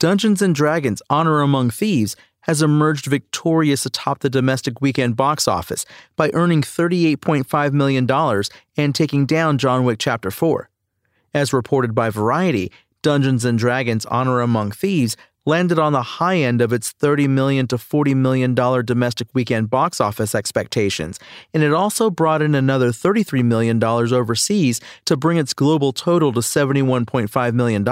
Dungeons 0.00 0.42
Dragons 0.54 1.02
Honor 1.10 1.42
Among 1.42 1.68
Thieves 1.68 2.16
has 2.44 2.62
emerged 2.62 3.04
victorious 3.04 3.84
atop 3.84 4.20
the 4.20 4.30
domestic 4.30 4.80
weekend 4.80 5.14
box 5.14 5.46
office 5.46 5.84
by 6.16 6.30
earning 6.32 6.62
$38.5 6.62 7.72
million 7.74 8.10
and 8.78 8.94
taking 8.94 9.26
down 9.26 9.58
John 9.58 9.84
Wick 9.84 9.98
Chapter 9.98 10.30
4. 10.30 10.70
As 11.34 11.52
reported 11.52 11.94
by 11.94 12.08
Variety, 12.08 12.72
Dungeons 13.02 13.44
Dragons 13.58 14.06
Honor 14.06 14.40
Among 14.40 14.70
Thieves 14.70 15.18
landed 15.44 15.78
on 15.78 15.92
the 15.92 16.02
high 16.02 16.38
end 16.38 16.62
of 16.62 16.72
its 16.72 16.92
30 16.92 17.28
million 17.28 17.66
to 17.66 17.76
$40 17.76 18.16
million 18.16 18.54
domestic 18.54 19.28
weekend 19.34 19.68
box 19.68 20.00
office 20.00 20.34
expectations, 20.34 21.20
and 21.52 21.62
it 21.62 21.74
also 21.74 22.08
brought 22.08 22.40
in 22.40 22.54
another 22.54 22.88
$33 22.88 23.44
million 23.44 23.84
overseas 23.84 24.80
to 25.04 25.18
bring 25.18 25.36
its 25.36 25.52
global 25.52 25.92
total 25.92 26.32
to 26.32 26.40
$71.5 26.40 27.52
million. 27.52 27.84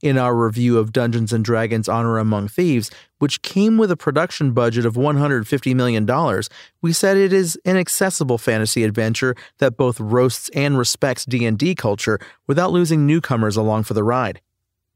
In 0.00 0.16
our 0.16 0.32
review 0.32 0.78
of 0.78 0.92
Dungeons 0.92 1.32
and 1.32 1.44
Dragons 1.44 1.88
Honor 1.88 2.18
Among 2.18 2.46
Thieves, 2.46 2.88
which 3.18 3.42
came 3.42 3.78
with 3.78 3.90
a 3.90 3.96
production 3.96 4.52
budget 4.52 4.86
of 4.86 4.94
$150 4.94 5.74
million, 5.74 6.42
we 6.80 6.92
said 6.92 7.16
it 7.16 7.32
is 7.32 7.58
an 7.64 7.76
accessible 7.76 8.38
fantasy 8.38 8.84
adventure 8.84 9.34
that 9.58 9.76
both 9.76 9.98
roasts 9.98 10.50
and 10.50 10.78
respects 10.78 11.24
D&D 11.24 11.74
culture 11.74 12.20
without 12.46 12.70
losing 12.70 13.06
newcomers 13.06 13.56
along 13.56 13.82
for 13.82 13.94
the 13.94 14.04
ride. 14.04 14.40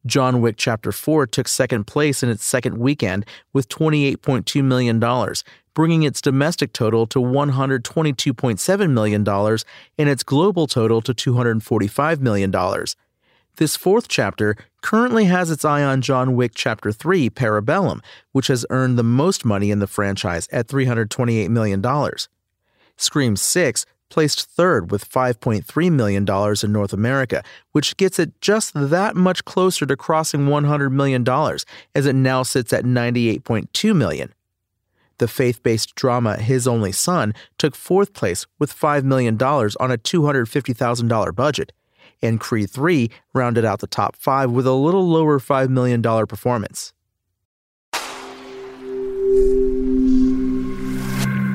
John 0.06 0.40
Wick 0.40 0.54
Chapter 0.56 0.92
4 0.92 1.26
took 1.26 1.48
second 1.48 1.88
place 1.88 2.22
in 2.22 2.28
its 2.28 2.44
second 2.44 2.78
weekend 2.78 3.26
with 3.52 3.68
$28.2 3.68 4.62
million, 4.62 5.00
bringing 5.74 6.04
its 6.04 6.20
domestic 6.20 6.72
total 6.72 7.08
to 7.08 7.18
$122.7 7.18 8.90
million 8.90 9.28
and 9.28 10.08
its 10.08 10.22
global 10.22 10.68
total 10.68 11.00
to 11.02 11.12
$245 11.12 12.20
million. 12.20 12.52
This 13.56 13.76
fourth 13.76 14.08
chapter 14.08 14.56
currently 14.80 15.26
has 15.26 15.50
its 15.50 15.62
eye 15.62 15.82
on 15.82 16.00
John 16.00 16.36
Wick 16.36 16.52
Chapter 16.54 16.90
3 16.90 17.28
Parabellum, 17.28 18.00
which 18.32 18.46
has 18.46 18.64
earned 18.70 18.98
the 18.98 19.02
most 19.02 19.44
money 19.44 19.70
in 19.70 19.78
the 19.78 19.86
franchise 19.86 20.48
at 20.50 20.68
$328 20.68 21.50
million. 21.50 21.84
Scream 22.96 23.36
6 23.36 23.86
placed 24.08 24.50
third 24.50 24.90
with 24.90 25.08
$5.3 25.08 25.92
million 25.92 26.26
in 26.62 26.72
North 26.72 26.92
America, 26.94 27.42
which 27.72 27.96
gets 27.98 28.18
it 28.18 28.40
just 28.40 28.72
that 28.74 29.16
much 29.16 29.44
closer 29.44 29.84
to 29.84 29.96
crossing 29.96 30.46
$100 30.46 30.90
million, 30.90 31.26
as 31.94 32.06
it 32.06 32.14
now 32.14 32.42
sits 32.42 32.72
at 32.72 32.84
98.2 32.84 33.94
million. 33.94 34.32
The 35.18 35.28
faith 35.28 35.62
based 35.62 35.94
drama 35.94 36.38
His 36.38 36.66
Only 36.66 36.92
Son 36.92 37.34
took 37.58 37.74
fourth 37.74 38.14
place 38.14 38.46
with 38.58 38.74
$5 38.74 39.04
million 39.04 39.34
on 39.34 39.90
a 39.90 39.98
$250,000 39.98 41.34
budget 41.34 41.72
and 42.22 42.40
Creed 42.40 42.70
3 42.70 43.10
rounded 43.34 43.64
out 43.64 43.80
the 43.80 43.86
top 43.86 44.16
five 44.16 44.50
with 44.50 44.66
a 44.66 44.72
little 44.72 45.08
lower 45.08 45.38
$5 45.38 45.68
million 45.68 46.02
performance. 46.26 46.92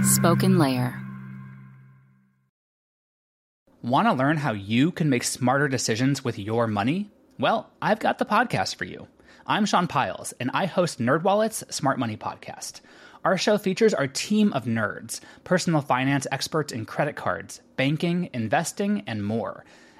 Spoken 0.03 0.57
Layer. 0.57 0.99
Want 3.81 4.07
to 4.07 4.13
learn 4.13 4.37
how 4.37 4.53
you 4.53 4.91
can 4.91 5.09
make 5.09 5.23
smarter 5.23 5.67
decisions 5.67 6.23
with 6.23 6.39
your 6.39 6.67
money? 6.67 7.09
Well, 7.39 7.69
I've 7.81 7.99
got 7.99 8.17
the 8.17 8.25
podcast 8.25 8.75
for 8.75 8.85
you. 8.85 9.07
I'm 9.45 9.65
Sean 9.65 9.87
Pyles, 9.87 10.33
and 10.39 10.49
I 10.53 10.65
host 10.65 10.99
NerdWallet's 10.99 11.63
Smart 11.73 11.99
Money 11.99 12.17
Podcast. 12.17 12.81
Our 13.23 13.37
show 13.37 13.57
features 13.57 13.93
our 13.93 14.07
team 14.07 14.51
of 14.53 14.65
nerds, 14.65 15.19
personal 15.43 15.81
finance 15.81 16.27
experts 16.31 16.73
in 16.73 16.85
credit 16.85 17.15
cards, 17.15 17.61
banking, 17.75 18.29
investing, 18.33 19.03
and 19.07 19.23
more– 19.23 19.63